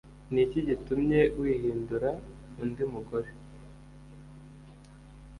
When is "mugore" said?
2.93-3.29